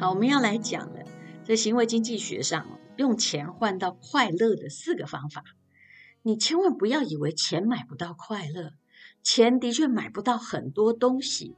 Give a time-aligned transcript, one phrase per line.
[0.00, 1.04] 好，我们要来讲了，
[1.44, 5.44] 在行为经济学上，用钱换到快乐的四个方法。
[6.22, 8.72] 你千万不要以为钱买不到快乐，
[9.22, 11.54] 钱的确买不到很多东西，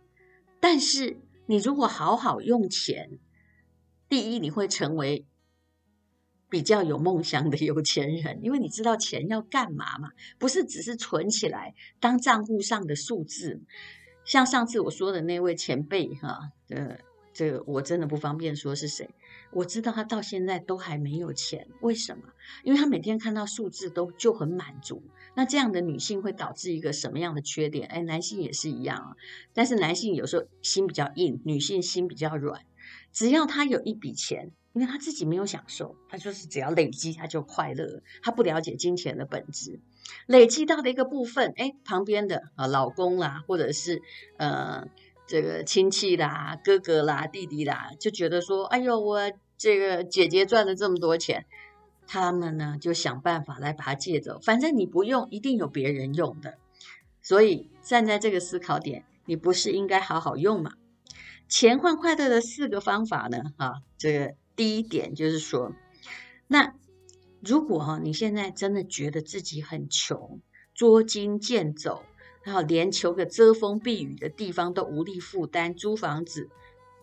[0.58, 3.20] 但是你如果好好用钱，
[4.08, 5.24] 第一，你会成为
[6.50, 13.62] 比较有梦想的有钱人，因为你知道钱要干嘛嘛，不是只是存起来当账户上的数字。
[14.24, 16.98] 像上次我说的那位前辈哈，呃，
[17.32, 19.08] 这个我真的不方便说是谁。
[19.52, 22.24] 我知道他到现在都还没有钱，为什么？
[22.64, 25.02] 因为他每天看到数字都就很满足。
[25.34, 27.88] 那这样的女性会导致一个什么样的缺点？
[27.88, 29.16] 哎，男性也是一样啊，
[29.52, 32.62] 但是男性有时候心比较硬，女性心比较软。
[33.12, 38.02] 只要他有一笔钱，因为他自己没有享受，他就是只要累积他就快乐。
[38.22, 39.80] 他不了解金钱的本质，
[40.26, 44.00] 累积到的一个部分，哎，旁边的啊老公啦，或者是
[44.38, 44.88] 呃
[45.26, 51.46] 这个亲戚啦、哥哥啦、弟弟啦，就觉得说，哎呦，我这个姐姐赚了这么多钱，
[52.06, 56.58] 他们呢就想办法来把它借走，反正你不用，一定有别人用的。
[57.22, 60.72] 所以站在这个思考点，你不是应该好好用吗？
[61.48, 63.52] 钱换快乐的四个方法呢？
[63.56, 65.72] 啊，这个第一点就是说，
[66.48, 66.74] 那
[67.40, 70.40] 如果哈你现在真的觉得自己很穷，
[70.74, 72.02] 捉襟见肘，
[72.42, 76.48] 然后连求个遮风避雨的地方都无力负担，租房子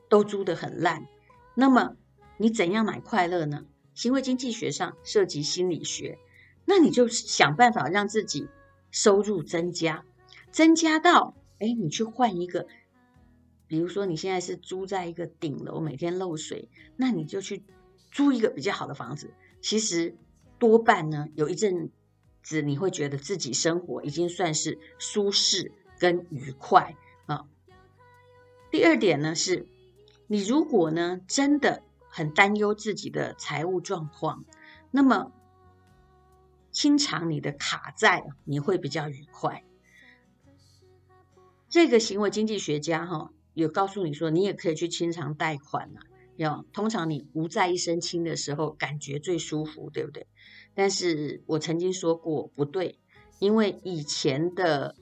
[0.08, 1.08] 都租得很烂，
[1.56, 1.96] 那么
[2.38, 3.66] 你怎样买快乐呢？
[3.94, 6.18] 行为经济学上涉及心理学，
[6.66, 8.48] 那你就想办法让自己
[8.92, 10.06] 收入增加，
[10.52, 12.68] 增加到哎，你去换一个。
[13.68, 17.62] 比如说，你现在是租在一个顶楼，每天漏水，那你就去
[18.10, 19.32] 租一个比较好的房子。
[19.62, 20.16] 其实
[20.58, 21.92] 多半呢，有一阵
[22.50, 26.96] 子你会觉得自己生活已经算是舒适跟愉快
[27.28, 27.46] 啊。
[28.72, 29.68] 第二点呢是，
[30.26, 34.44] 你如果呢真的很担忧自己的财务状况，
[34.90, 35.32] 那么
[36.72, 39.64] 清偿你的卡债，你会比较愉快。
[41.70, 43.32] 这个行为经济学家哈。
[43.56, 46.00] 有告诉你说，你也可以去清偿贷款了。
[46.38, 50.28] 要通常你无债一身轻的时候，感觉最舒服，对不对？
[50.74, 53.00] 但是我曾经说过不对，
[53.40, 54.96] 因为以前的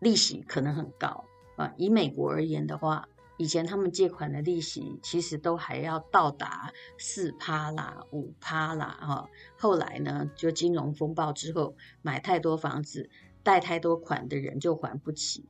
[0.00, 1.24] 利息可能很高
[1.56, 1.72] 啊。
[1.76, 9.28] 以美国而言的话，以前他们借款的利息其实都还要到达四趴啦、五趴啦哈。
[9.56, 13.08] 后来呢，就金融风暴之后，买太多房子、
[13.42, 15.46] 贷太多款的人就还不起。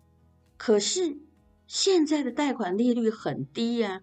[0.57, 1.19] 可是。
[1.73, 4.03] 现在的贷款利率很低呀，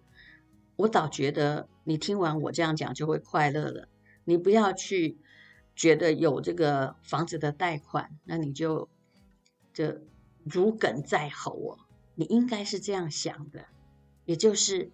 [0.76, 3.88] 我倒觉得你听完我这样讲就会快乐了。
[4.28, 5.16] 你不要去
[5.74, 8.90] 觉得有这个房子的贷款，那你就
[9.72, 10.02] 这
[10.44, 11.78] 如鲠在喉哦。
[12.14, 13.64] 你应该是这样想的，
[14.26, 14.90] 也就是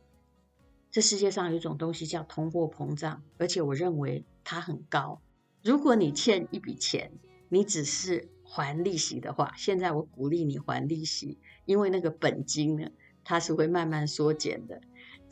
[0.89, 5.21] 这世界上有一种东西叫通货膨胀，而且我认为它很高。
[5.65, 7.11] 如果你欠一笔钱，
[7.49, 11.41] 你只是还利息的话，现在我鼓励你还利息。
[11.65, 12.89] 因为那个本金呢，
[13.25, 14.81] 它是会慢慢缩减的。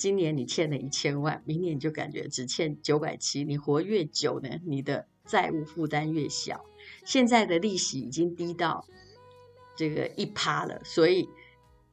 [0.02, 3.44] 今年你欠了一千万，明年你就感觉只欠九百七。
[3.44, 6.64] 你活越久呢，你的债务负担越小。
[7.04, 8.84] 现在的利息已经低到
[9.76, 11.28] 这个一趴了，所以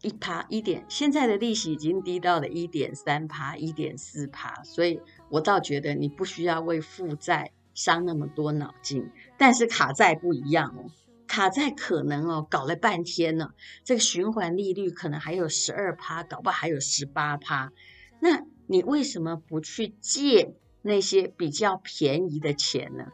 [0.02, 5.00] 一趴一点，现在的利息已经低到了一点三趴、一点四趴，所以
[5.30, 9.08] 我倒觉得你不需要为负债伤那么多脑筋。
[9.38, 10.90] 但是卡债不一样哦。
[11.28, 13.54] 卡债可能哦，搞了半天呢，
[13.84, 17.72] 这个循环利率可能还有十二趴，搞不好还有十八趴。
[18.20, 23.12] 那你为什么不去借那些比较便宜的钱呢？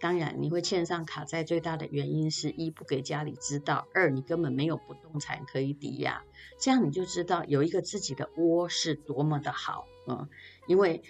[0.00, 6.22] 当然，你会欠上卡债，最大的原因是一不给家里知道，二你根本没有不动产可以抵押。
[6.58, 10.28] 这样你就知道有一个自己的窝是多么的好啊！
[10.66, 11.02] 因为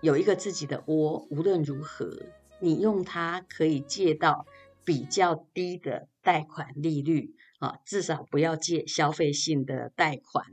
[0.00, 2.22] 有一个自己的窝，无论如何，
[2.60, 4.46] 你用它可以借到。
[4.82, 10.46] 比较低的贷款利率啊，至少不要借消费性的贷款。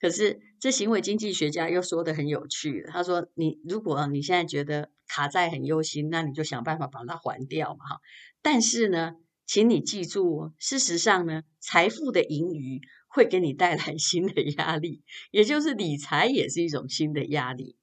[0.00, 8.00] 可是这行为经济学家又说得很有趣，他说：“你如果你现在觉得卡债很忧心，那你就想办法把它还掉嘛。”哈，
[8.42, 9.14] 但是呢，
[9.46, 17.76] 请你记住，事实上呢，财富的盈余会给你带来 新的压力，也就是理财也是一种新的压力。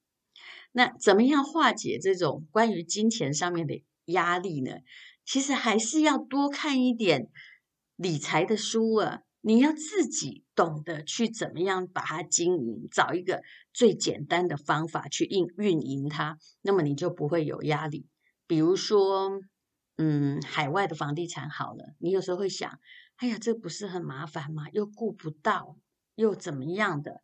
[0.72, 4.72] 那怎么样化解这种关于金钱上面的压力呢？
[5.26, 7.30] 其实还是要多看一点
[7.96, 9.22] 理财的书啊！
[9.42, 13.42] 你要自己懂得去怎么样把它经营，找一个
[13.74, 18.08] 最简单的方法去运运营它，那么你就不会有压力。
[18.48, 19.40] 比如说，
[19.98, 22.80] 嗯，海外的房地产好了，你有时候会想，
[23.18, 24.70] 哎呀，这不是很麻烦吗？
[24.74, 25.78] 又顾不到，
[26.16, 27.22] 又怎么样的？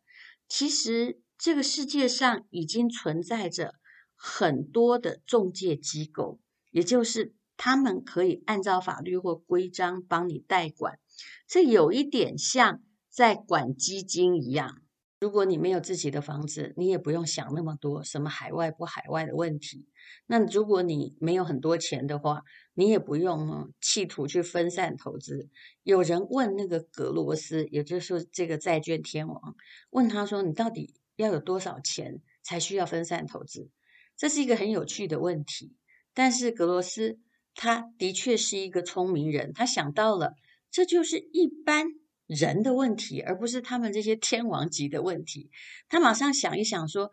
[0.48, 3.74] 其实这个世界上已经存在着
[4.14, 6.40] 很多的中介机构，
[6.70, 10.98] 也就是他们可以按照法律或规章帮你代管。
[11.46, 14.82] 这有一点像在管基金一样。
[15.18, 19.88] 如果你没有自己的房子，你也不用想那么多什么海外不海外的问题。
[20.26, 22.42] 那如果你没有很多钱的话，
[22.74, 25.48] 你也不用企图去分散投资。
[25.82, 29.56] 有人问那个格罗斯，也就是这个债券天王，
[29.88, 33.70] 问他说：“你到底要有多少钱才需要分散投资？”
[34.18, 35.74] 这是一个很有趣的问题。
[36.12, 37.18] 但是格罗斯
[37.54, 40.34] 他的确是一个聪明人，他想到了，
[40.76, 41.86] 这就是一般。
[42.26, 45.50] 人的问题，而不是他们这些天王级的问题。
[45.88, 47.12] 他马上想一想说：“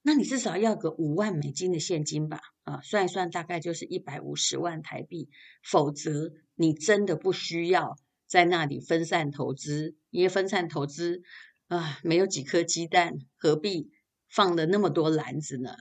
[0.00, 2.40] 那你至少要个五万美金的现金吧？
[2.62, 5.28] 啊，算一算，大概就是一百五十万台币。
[5.62, 11.22] 否则，你真的不需要在那里分散投资，因为分散投资
[11.66, 13.90] 啊，没有几颗鸡蛋，何必
[14.30, 15.74] 放了那么多篮子呢？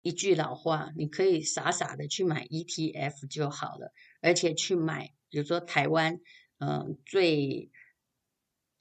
[0.00, 6.18] 一句老话，你可以傻傻的去买 ETF 就好了，而且去买，比如说台湾，
[6.62, 7.70] 嗯、最。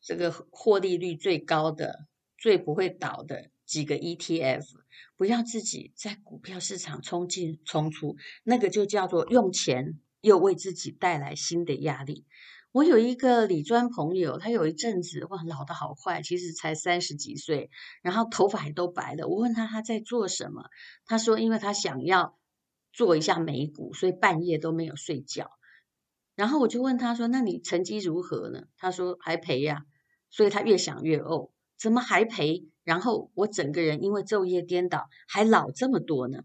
[0.04, 4.66] 这个获利率最高的、最不会倒的几个 ETF，
[5.16, 12.26] 不要自己在股票市场冲进冲出，那个就叫做用钱又为自己带来新的压力。
[12.72, 17.70] 我有一个理专朋友，他有一阵子哇老得好快，其实才三十几岁，
[18.02, 19.28] 然后头发也都白了。
[19.28, 20.64] 我问他他在做什么，
[21.06, 22.40] 他说因为他想要
[22.92, 25.52] 做一下美股，所以半夜都没有睡觉。
[26.42, 29.86] 然后我就问他说：“那你成绩如何呢？”他说：“还赔呀。”
[30.32, 32.66] 所以他越想越呕，怎么还赔？
[32.84, 36.40] 然后我整个人因为昼夜颠倒，还老这么多呢。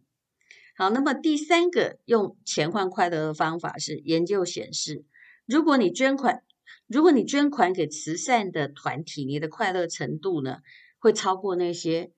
[0.76, 5.06] 好，那么第三个用钱换快乐的方法是，研究显示，
[5.46, 6.42] 如果你捐款，
[6.86, 10.58] 如果你捐款给慈善的团体，你的快乐程度呢，
[10.98, 12.12] 会超过那些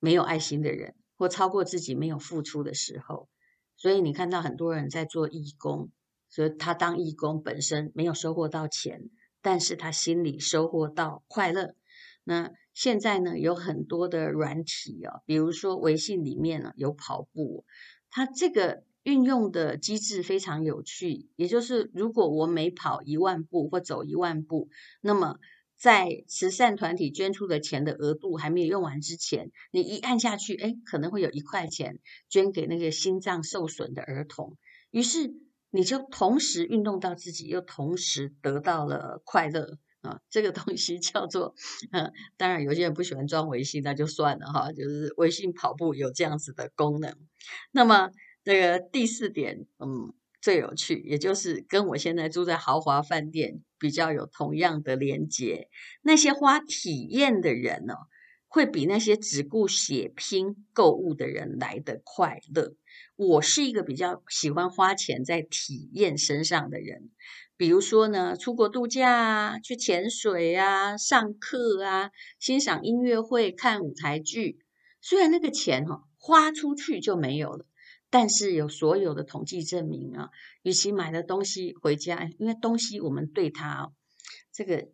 [0.00, 3.30] 没有爱心的人，或超过自己没有付出的时候。
[3.74, 5.90] 所以你看到很多人在做义工，
[6.34, 9.10] 所以他当义工本身没有收获到钱。
[9.46, 11.74] 但是他心里收获到快乐。
[12.24, 17.66] 那现在呢，有很多的软体啊，比如说微信里面呢有跑步，
[18.08, 21.28] 它这个运用的机制非常有趣。
[21.36, 24.70] 也就是如果我每跑一万步或走一万步，
[25.02, 25.36] 那么
[25.76, 32.00] 在慈善团体捐出的钱的额度还没有用完之前，你一按下去，哎，可能会有一块钱
[32.30, 34.56] 捐给那个心脏受损的儿童。
[34.90, 35.34] 于是。
[35.74, 40.20] 你就同时运动到自己，又同时得到了快乐啊！
[40.30, 41.56] 这个东西叫做，
[41.90, 44.70] 嗯，当然有些人不喜欢装微信，那就算了哈。
[44.70, 47.16] 就是微信跑步有这样子的功能。
[47.72, 48.10] 那么
[48.44, 55.68] 这个第四点，嗯，最有趣，也就是跟我现在住在豪华饭店比较有同样的连接。
[56.02, 57.94] 那些花体验的人呢，
[58.54, 62.76] 会比那些只顾血拼购物的人来得快乐。
[63.16, 67.10] 我是一个比较喜欢花钱在体验身上的人，
[67.56, 74.60] 比如说呢，出国度假啊，去潜水啊，上课啊，欣赏音乐会，看舞台剧。
[75.02, 77.66] 虽然那个钱哈花出去就没有了，
[78.08, 80.28] 但是有所有的统计证明啊，
[80.62, 83.90] 与其买了东西回家，因为东西我们对它
[84.52, 84.86] 这个。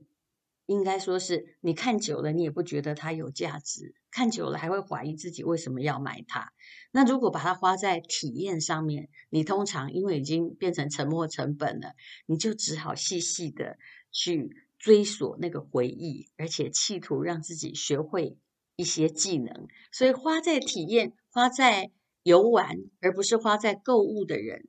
[0.70, 6.52] 应该说是你看久了，你也不觉得它有价值；看久了，还会怀疑自己为什么要买它。
[6.92, 11.94] 那如果把它花在体验上面，你通常因为已经变成沉没成本了，
[12.26, 13.78] 你就只好细细的
[14.12, 14.48] 去
[14.78, 18.38] 追索那个回忆，而且企图让自己学会
[18.76, 19.66] 一些技能。
[19.90, 21.90] 所以花在体验、花在
[22.22, 24.68] 游玩，而不是花在购物的人，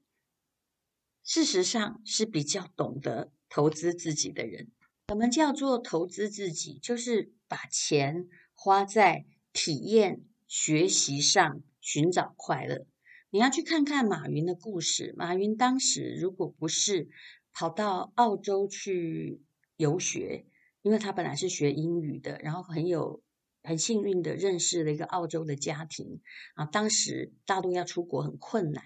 [1.24, 4.72] 事实上是比较懂得投资自己的人。
[5.12, 6.80] 什么叫做投资自己？
[6.82, 12.86] 就是把钱花在体验、学习上，寻找快乐。
[13.30, 15.14] 你要去看看马云的故事。
[15.18, 17.10] 马云当时如果不是
[17.52, 19.42] 跑到澳洲去
[19.76, 20.46] 游学，
[20.82, 23.22] 因为他本来是学英语的，然后很有
[23.64, 26.22] 很幸运的认识了一个澳洲的家庭
[26.54, 26.64] 啊。
[26.64, 28.82] 当时大陆要出国很困难，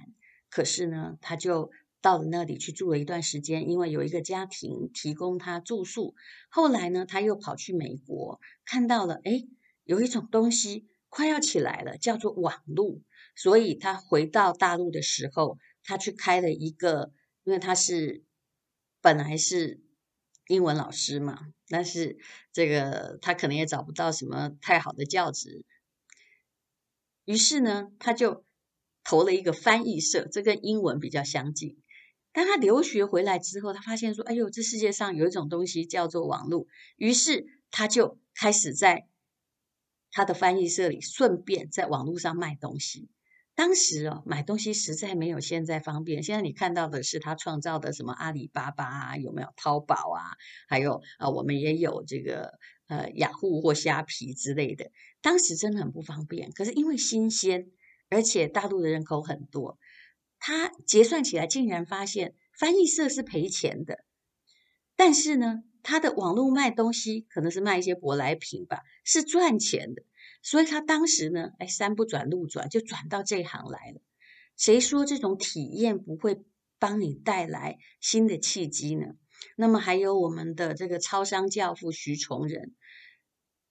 [0.50, 1.70] 可是呢，他就。
[2.06, 6.14] 到了那里去住了一段时间，因为有一个家庭提供他住宿。
[6.50, 9.48] 后来呢，他又跑去美国，看到了，诶，
[9.86, 13.02] 有一种东西快要起来了，叫做网络。
[13.36, 17.12] 所以他回到大陆的时候，他去开了一个，
[17.44, 18.24] 因为他是
[19.02, 19.82] 本来是
[20.48, 22.20] 英文老师嘛，但是
[22.54, 25.66] 这个他可能也找不到什么太好的教职，
[27.26, 28.46] 于是呢，他就
[29.04, 31.82] 投了一个翻译社，这跟英文比较相近。
[32.36, 39.08] 当他留学回来之后，他发现说：“哎呦，这世界上有一种东西叫做网络。”于是他就开始在
[40.12, 43.08] 他的翻译社里，顺便在网络上卖东西。
[43.56, 46.24] 当时哦，买东西实在没有现在方便。
[46.24, 50.36] 现在你看到的是他创造的什么阿里巴巴啊，有没有淘宝啊？
[50.68, 54.92] 还有啊，我们也有这个呃雅虎或虾皮之类的。
[55.22, 57.72] 当时真的很不方便，可是因为新鲜，
[58.10, 59.80] 而且大陆的人口很多，
[60.48, 64.06] 他结算起来竟然发现翻译社是赔钱的。
[64.96, 70.04] 但是呢，他的网络卖东西可能是卖一些舶来品吧，是赚钱的。
[70.44, 74.02] 所以他当时呢，哎，山不转路转，就转到这行来了。
[74.56, 76.44] 谁说这种体验不会
[76.78, 79.16] 帮你带来新的契机呢？
[79.58, 82.76] 那么还有我们的这个超商教父徐崇仁，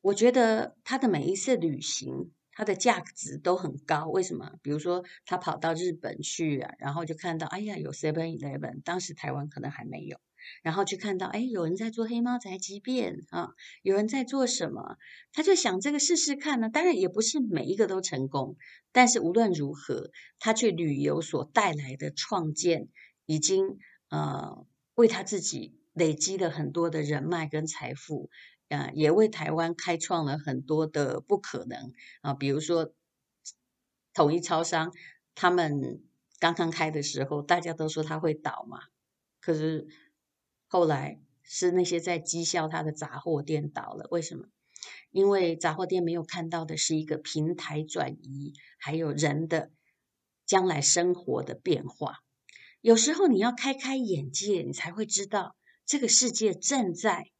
[0.00, 4.06] 我觉得他的每一次旅行，他的价值都很高。
[4.06, 4.52] 为什么？
[4.62, 10.18] 比如说他跑到日本去，然后就看到，哎呀，有 Seven Eleven，当时台湾可能还没有。
[10.62, 14.98] 然后去看到，哎，有人在做黑猫宅急便啊，有人在做什么？
[15.32, 16.68] 他就想这个试试看呢。
[16.68, 18.56] 当然也不是每一个都成功，
[18.92, 22.88] 但是无论如何，他去旅游所带来的创建，
[23.24, 23.78] 已经
[24.10, 28.28] 呃为他自己累积了很多的人脉跟财富，
[28.68, 31.92] 啊，也为台湾开创了很多的不可能
[32.22, 32.34] 啊。
[32.34, 32.92] 比如说
[34.12, 34.92] 统一超商，
[35.34, 36.02] 他们
[36.38, 38.78] 刚刚开的时候，大家都说他会倒嘛，
[39.40, 39.86] 可是。
[40.66, 44.48] 后来是那些在讥笑他的杂货店倒了，为什么？
[45.12, 49.70] 因为杂货店没有看到的是一个平台转移，还有人的
[50.46, 52.24] 将来生活的变化。
[52.80, 55.54] 有时候你要开开眼界，你才会知道
[55.86, 57.30] 这个世界正在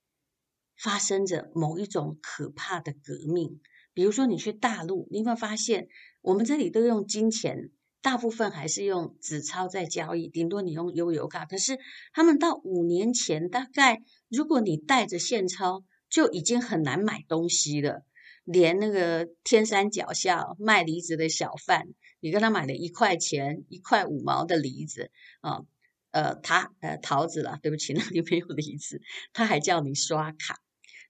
[0.77, 3.61] 发生着某一种可怕的革命。
[3.93, 5.89] 比如说，你去大陆，你会发现
[6.21, 7.71] 我们这里都用金钱？
[8.03, 11.47] 大部分还是用纸钞在交易，顶多你用悠游卡。
[11.47, 11.79] 可是
[12.13, 18.05] 他们到五年前，大概如果你带着现钞，就已经很难买东西了。
[18.45, 21.87] 连那个天山脚下卖梨子的小贩，
[22.21, 25.63] 你跟他买了一块钱、一块五毛的梨子啊，
[26.11, 29.01] 呃，他呃桃子了，对不起，那里没有梨子，
[29.33, 30.61] 他还叫你刷卡。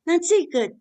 [0.05, 0.77] 那这个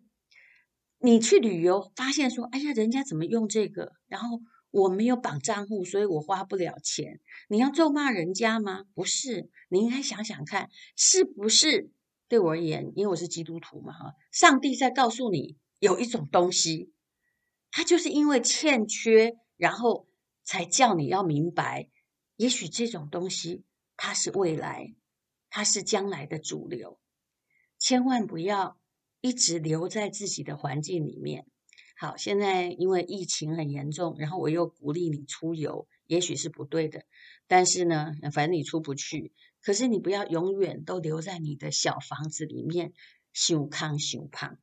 [0.98, 3.92] 你去旅游发现说，哎呀，人家怎么用这个？
[4.06, 4.40] 然后。
[4.76, 7.20] 我没有绑账户，所以我花不了钱。
[7.48, 8.86] 你要咒骂人家吗？
[8.92, 11.92] 不是，你应该想想看，是不是
[12.26, 16.92] 对我而言，因为我是基督徒嘛，哈，上帝在告诉你有一种东西，
[17.70, 20.08] 他就是因为欠缺，然后
[20.42, 21.88] 才叫你要明白，
[22.34, 23.62] 也许这种东西
[23.96, 24.92] 它是未来，
[25.50, 26.98] 它是将来的主流，
[27.78, 28.76] 千万不要
[29.24, 31.46] 一直留在自己的环境里面。
[31.96, 37.06] 好，现在因为疫情很严重，然后我又鼓励你出游，也许是不对的，
[37.46, 42.92] 但是呢，反正你出不去，可是你不要永远都留在你的小房子里面，
[43.32, 44.58] 想康想胖。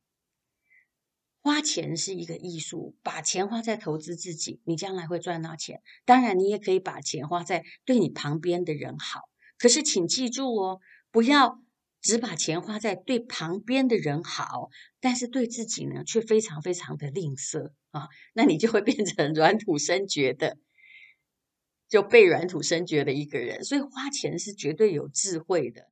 [1.40, 5.82] 花钱是一个艺术，把钱花在投资自己，你将来会赚到钱。
[6.04, 9.22] 当然，你也可以把钱花在对你旁边的人好，
[9.58, 11.60] 可是请记住哦，不要。
[12.02, 18.08] 只把钱花在对旁边的人好，但是对自己呢，却非常非常的吝啬啊！
[18.34, 20.58] 那你就会变成软土深掘的，
[21.88, 23.62] 就被软土深掘的一个人。
[23.62, 25.86] 所以花钱是绝对有智慧的。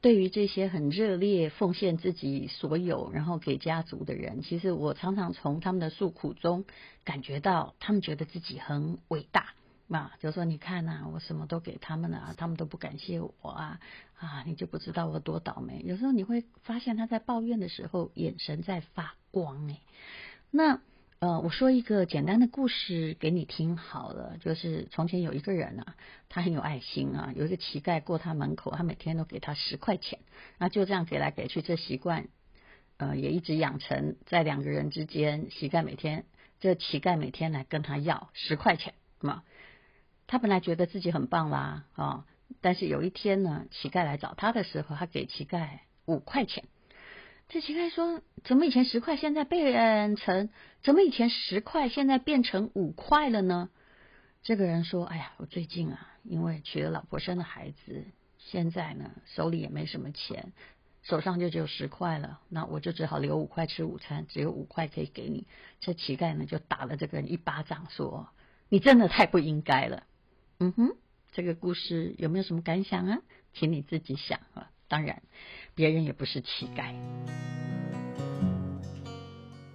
[0.00, 6.64] 对于这些很热烈奉献自己所有，然后给家族的人，其实我常常从他们的诉苦中
[7.04, 9.54] 感觉到，他们觉得自己很伟大。
[9.88, 13.80] 嘛，就说你看呐、我什么都给他们了，他们都不感谢我啊
[14.18, 14.42] 啊！
[14.46, 15.82] 你就不知道我多倒霉。
[15.84, 19.78] 有时候你会发现他在抱怨的时候，眼神在发光哎。
[20.50, 20.80] 那
[21.18, 25.94] 呃，我说一个简单的故事给你听好了，就是从前有一个人啊，
[26.28, 30.18] 他很有爱心啊，有一个乞丐过他门口，他每天都给他十块钱，
[30.58, 32.28] 那就这样给来给去，这习惯
[32.98, 36.26] 呃也一直养成在两个人之间，乞丐每天
[36.60, 39.42] 这乞丐每天来跟他要十块钱嘛。
[40.26, 42.26] 他本来觉得自己很棒啦，啊、
[42.60, 45.68] 但是有一天呢，乞丐来找他的时候，他给乞丐
[46.04, 46.64] 五块钱。
[47.48, 50.48] 这乞丐说：“怎么以前十块，现在变成？
[50.82, 53.70] 怎么以前十块，现在变成五块了呢？”
[54.42, 58.04] 这个人说：“哎呀，我最近啊，因为娶了老婆，生了孩子，
[58.38, 60.52] 现在呢，手里也没什么钱，
[61.04, 62.40] 手上就只有十块了。
[62.48, 65.46] 那我就只好留五块吃午餐，只有五块可以给你。”
[65.78, 68.28] 这乞丐呢，就打了这个人一巴掌，说
[68.68, 70.02] ：“你真的太不应该了。”
[70.58, 70.96] 嗯哼，
[71.32, 73.18] 这个故事有没有什么感想啊？
[73.52, 74.70] 请你自己想啊。
[74.88, 75.22] 当然，
[75.74, 76.94] 别人也不是乞丐。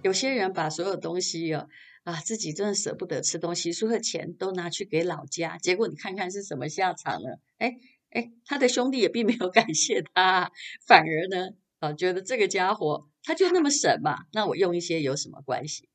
[0.02, 1.68] 有些人把所有东西啊
[2.02, 7.28] 啊，自己真的舍不得吃东西，所有钱都拿去给老家，结果你看看是什么下场呢？
[7.58, 7.76] 哎，
[8.10, 10.50] 哎，他的兄弟也并没有感谢他，
[10.84, 15.88] 反而呢，啊，觉得这个家伙他就那么省嘛，那我用一些有什么关系？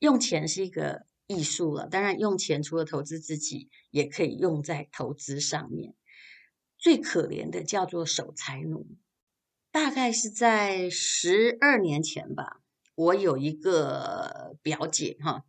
[0.00, 5.94] 用钱是一个艺术了，当然用钱除了投资自己，也可以用在投资上面。
[6.78, 8.86] 最可怜的叫做守财奴，
[9.70, 12.62] 大概是在十二年前吧。
[12.94, 15.44] 我有一个表姐哈，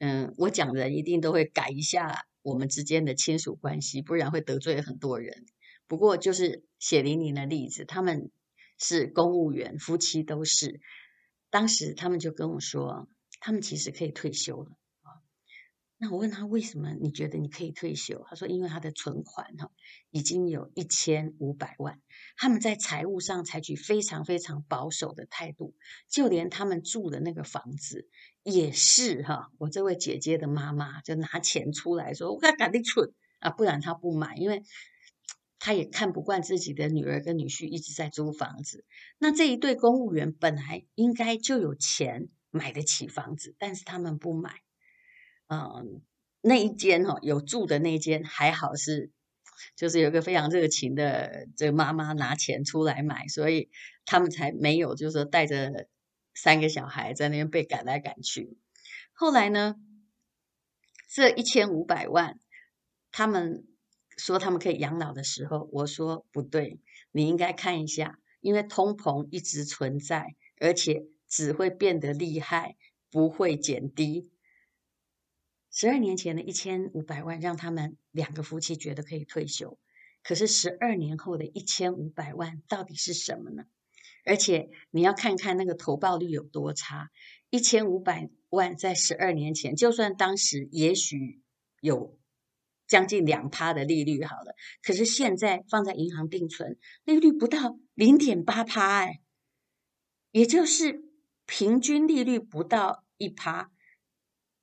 [0.00, 5.46] 嗯，我讲的一定都会改一下我们之间的亲属关系，不然会得罪很多人。
[5.86, 8.30] 不过就是血淋淋的例子，他们
[8.76, 10.80] 是公务员，夫妻都是。
[11.48, 14.72] 当时他们就跟我说，他们其实可以退休了。
[16.02, 18.26] 那我问他为什么你觉得你可以退休？
[18.28, 19.70] 他说因为他的存款哈
[20.10, 22.00] 已经有一千五百万，
[22.36, 25.76] 他们在财务上采取非常非常保守的态度，
[26.08, 28.08] 就连他们住的那个房子
[28.42, 29.52] 也是哈。
[29.58, 34.64] 我这位姐姐的妈妈就拿钱出来说，我要赶紧存啊，不然他不买，因为
[35.60, 38.84] 他也看不惯自己的女儿跟女婿一直在租房子。
[39.18, 44.62] 那这一对公务员本来应该就有钱买得起房子，但是他们不买。
[45.52, 46.02] 嗯，
[46.40, 49.10] 那一间哈有住的那一间还好是，
[49.76, 53.70] 就是有一个非常热情的这个妈妈拿钱出来买，所以
[54.04, 55.88] 他们才没有就是说带着
[56.34, 58.56] 三个小孩在那边被赶来赶去。
[59.12, 59.76] 后来呢，
[61.08, 62.40] 这一千五百万，
[63.10, 63.66] 他们
[64.16, 66.80] 说他们可以养老的时候，我说不对，
[67.12, 72.76] 你应该看一下，因为通膨一直存在，而且只会变得厉害，
[73.10, 74.31] 不会减低。
[75.74, 79.78] 十二年前的一千五百万让他们两个夫妻觉得可以退休，
[80.22, 83.64] 可是十二年后的一千五百万到底是什么呢？
[84.26, 87.10] 而且你要看看那个投报率有多差，
[87.48, 91.40] 一千五百万在十二年前，就算当时也许
[91.80, 92.18] 有
[92.86, 99.22] 将近两趴的利率好了，可是现在放在银行定存，利率不到零点八趴，哎，
[100.32, 101.02] 也就是
[101.46, 103.70] 平均利率不到一趴，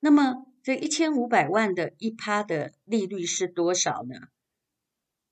[0.01, 0.45] 那么。
[0.63, 4.15] 这一千五百万的一趴的利率是多少呢？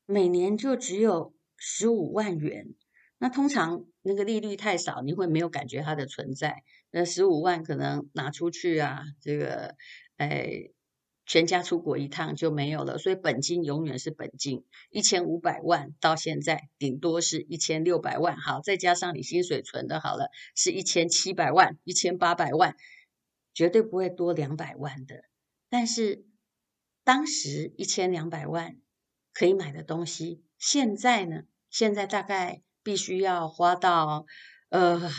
[0.06, 2.76] 每年就只有十五万元。
[3.18, 6.64] 那通常那个利率太少，你会没有感觉它的存在。
[6.92, 9.76] 那十五万可能拿出去啊，这个
[10.18, 10.70] 哎，
[11.26, 12.98] 全家出国一趟就没有了。
[12.98, 14.64] 所以本金永远是本金。
[14.92, 22.78] 一千五百万到现在顶多是一千六百万，好，再加上你薪水存的好了，是一千七百万、一千八百万。
[23.58, 25.24] 绝对不会多两百万的，
[25.68, 26.24] 但是
[27.04, 28.80] 当时一千两百万
[29.34, 31.42] 可以买的东西，现在呢？
[31.72, 34.28] 现在大概必须要花到
[34.70, 35.10] 呃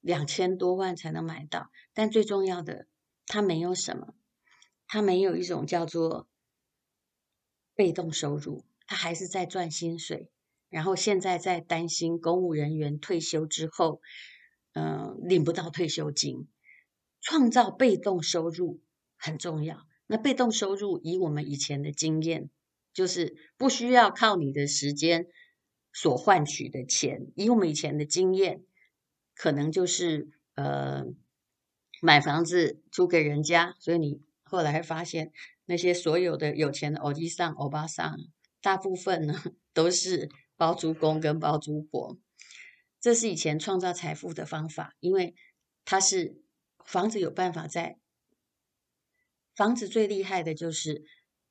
[0.00, 1.70] 两千多万才能买到。
[1.94, 2.88] 但最重要的，
[3.24, 4.14] 它没有什么，
[4.86, 6.28] 它没有一种叫做
[7.74, 10.30] 被动收入，它还是在赚薪水。
[10.68, 14.02] 然后现在在担心公务人员退休之后，
[14.74, 16.48] 嗯、领不到退休金。
[17.22, 18.82] 创造被动收入
[19.16, 19.86] 很重要。
[20.08, 22.50] 那被动收入，以我们以前的经验，
[22.92, 25.28] 就是不需要靠你的时间
[25.90, 27.28] 所换取的钱。
[27.34, 28.62] 以我们以前的经验，
[29.34, 31.04] 可能就是呃
[32.02, 33.74] 买房子租给人家。
[33.78, 35.32] 所以你后来发现，
[35.64, 38.18] 那些所有的有钱的欧吉桑、欧巴桑，
[38.60, 42.18] 大部分呢都是包租公跟包租婆。
[43.00, 45.34] 这是以前创造财富的方法，因为
[45.86, 46.41] 它是。
[46.84, 47.98] 房子有办法在，
[49.54, 51.04] 房子最厉害的就是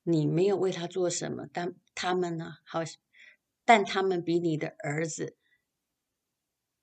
[0.03, 2.81] 你没有为他做什么，但他们呢，好，
[3.63, 5.37] 但他们比你的儿子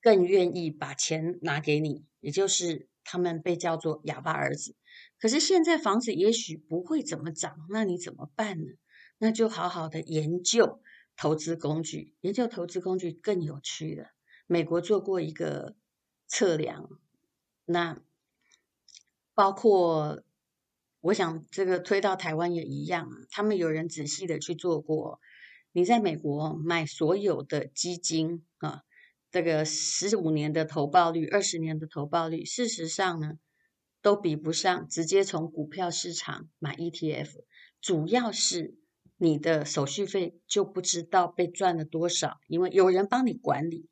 [0.01, 4.77] 更愿意把钱拿给你，也就是他们被叫做哑巴儿子。
[5.19, 8.73] 可是现在房子也许不会怎么涨，那你怎么办呢？
[9.19, 10.81] 那就好好的研究
[11.17, 14.13] 投资工具，研究投资工具更有趣了。
[14.47, 15.77] 美国做过一个
[16.29, 16.89] 测量，
[17.65, 18.01] 那。
[19.39, 20.25] 包括，
[21.01, 23.15] 我想这个推到台湾也一样啊。
[23.31, 25.21] 他们有人仔细的去做过，
[25.71, 28.83] 你在美国买所有的基金啊，
[29.31, 33.35] 这个十五年的投报率、二十年的投报率，事实上呢，
[34.03, 37.31] 都比不上直接从股票市场买 ETF。
[37.81, 38.75] 主要是
[39.19, 43.87] 你的手续费就不知道被赚了多少，因为有人帮你管理，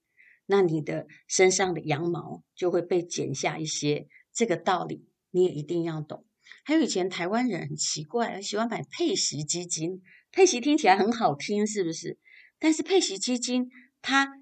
[0.47, 4.09] 那你的身上的羊毛就会被剪下一些。
[4.33, 5.07] 这个道理。
[5.37, 6.25] 你也一定要懂。
[6.64, 10.03] 还有以前台湾人很奇怪，喜欢买配息基金。
[10.33, 12.18] 配息听起来很好听，是不是？
[12.59, 13.68] 但是配息基金
[14.01, 14.33] 它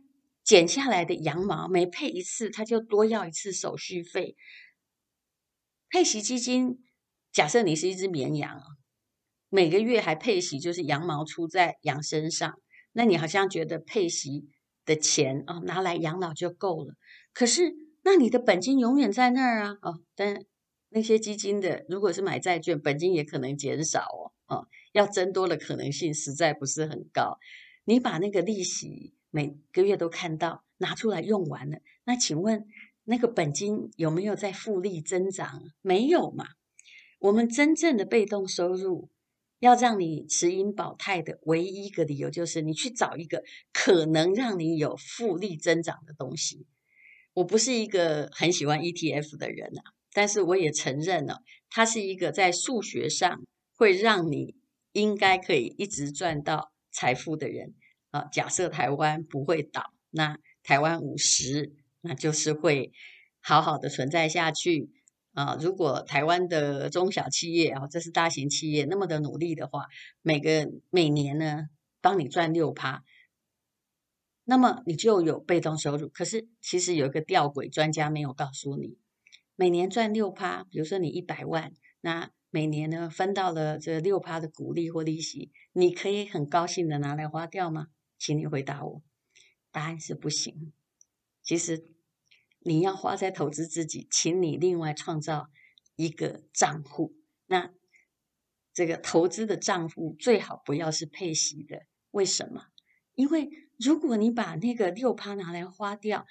[0.45, 4.37] 剪下来的羊毛，每配一次，它就多要一次手续费。
[5.91, 6.79] 配息基金，
[7.33, 8.61] 假设你是一只绵羊，
[9.49, 12.55] 每个月还配息，就是羊毛出在羊身上。
[12.93, 14.45] 那你好像觉得配息
[14.85, 16.95] 的钱哦，拿来养老就够了。
[17.33, 20.45] 可是，那你的本金永远在那儿啊，哦，但
[20.95, 24.07] 那些基金的，如果是买债券，本金也可能减少
[24.47, 27.37] 哦，哦，要增多的可能性实在不是很高。
[27.85, 32.65] 你把那个利息每个月都看到拿出来用完了，那请问
[33.03, 35.65] 那个本金有没有在复利增长？
[35.83, 36.47] 没有嘛。
[37.19, 39.11] 我们真正的被动收入，
[39.59, 46.69] 要让你持盈保泰的唯一一个理由，就是你去找一个可能让你有复利增长的东西。
[47.33, 49.83] 我不是一个很喜欢 ETF 的人啊，
[50.15, 53.43] 但是我也承认了，它是一个在数学上
[53.77, 54.55] 会让你
[54.93, 57.75] 应该可以一直赚到财富的人
[58.11, 58.25] 啊。
[58.33, 62.93] 假设台湾不会倒，那台湾五十，那就是会
[63.41, 64.89] 好好的存在下去
[65.33, 65.59] 啊。
[65.61, 69.87] 如果台湾的中小企业啊，这是大型企业那么的努力的话，
[70.23, 71.65] 每个每年呢
[72.01, 73.03] 帮你赚六趴。
[74.45, 78.99] 那么你就有被动收入，可是其实有一个吊诡，专家没有告诉你，
[79.57, 87.89] 每年赚六趴，比如说你一百万，那每年呢分到了这六趴的股利或利息，你可以很高兴的拿来花掉吗？
[88.19, 89.03] 请你回答我，
[89.71, 90.73] 答案是不行。
[91.43, 91.87] 其实
[92.61, 95.51] 你要花在投资自己，请你另外创造
[95.97, 97.15] 一个账户，
[97.47, 97.71] 那
[98.73, 102.67] 这个投资的账户最好不要是配息的，为什么？
[103.15, 106.27] 因为如果你把那个六趴拿来花掉，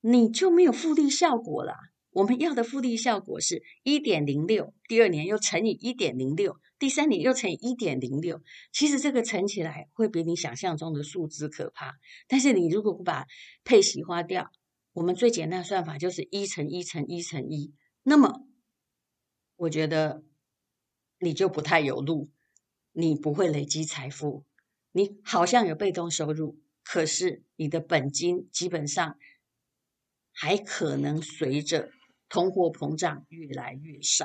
[0.00, 1.74] 你就没有复利效果了。
[2.12, 8.42] 我们要的复利效果是一点零六，第二年又乘以一点零六，第三年又乘以一点零六。
[8.72, 11.94] 其实这个乘起来会比你想象中的数字可怕。
[12.26, 13.26] 但是你如果不把
[13.62, 14.50] 配息花掉，
[14.92, 17.72] 我们最简单的算法就是一乘一乘一乘一。
[18.02, 18.44] 那么
[19.56, 20.24] 我觉得
[21.20, 22.30] 你就不太有路，
[22.92, 24.44] 你不会累积财富。
[24.90, 29.16] 你好像有被动收入，可是你的本金基本上
[30.32, 31.92] 还可能随着
[32.30, 34.24] 通货膨胀越来越少。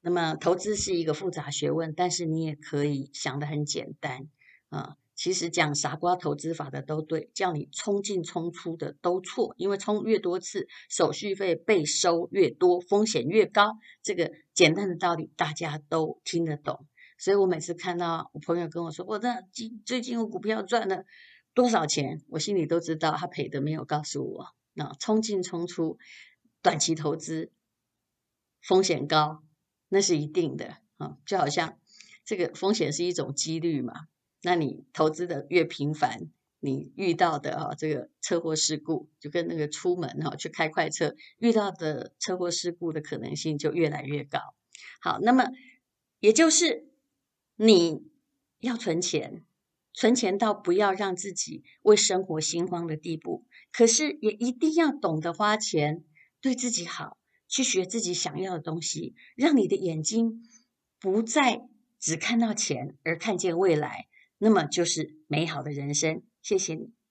[0.00, 4.26] 那么投资是一个复杂学问，但是你也可以想得很简单
[4.68, 4.96] 啊。
[5.14, 13.76] 其实讲傻瓜投资法的都对，叫你冲进冲出的都错，因为冲越多次，手续费被收越多，风险越高。
[14.02, 16.88] 这个简单的道理大家都听得懂。
[17.18, 21.04] 所以我每次看到我朋友跟我说，我那今最近我股票赚了
[21.54, 24.46] 多少钱，我心里都知道他赔的没有告诉我。
[24.72, 25.98] 那冲进冲出，
[26.62, 27.52] 短期投资
[28.62, 29.42] 风险高，
[29.88, 31.18] 那是一定的啊。
[31.26, 31.78] 就好像
[32.24, 33.92] 这个风险是一种几率嘛，
[34.42, 44.38] 那你投资的越频繁，你遇到的哈这个车祸事故，就跟那个出门哈去开快车遇到的车祸事故的可能性就越来越高。
[45.00, 45.48] 好，那么
[46.20, 46.90] 也就是。
[47.56, 48.10] 你
[48.60, 49.44] 要存钱，
[49.92, 53.46] 存钱到不要让自己为生活心慌的地步。
[53.70, 56.02] 可是也一定要懂得花钱，
[56.42, 57.16] 对自己好，
[57.48, 60.42] 去学自己想要的东西，让你的眼睛
[61.00, 61.62] 不再
[61.98, 66.22] 只看到钱，而看见未来，那么就是美好的人生。
[66.42, 67.01] 谢谢你。